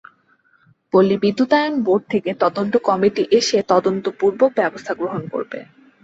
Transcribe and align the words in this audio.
পল্লী 0.93 1.15
বিদ্যুতায়ন 1.17 1.73
বোর্ড 1.83 2.03
থেকে 2.13 2.31
তদন্ত 2.43 2.73
কমিটি 2.87 3.23
এসে 3.31 3.57
তদন্তপূর্বক 3.71 4.49
ব্যবস্থা 4.59 4.93
গ্রহণ 4.93 5.21
করবে। 5.33 5.59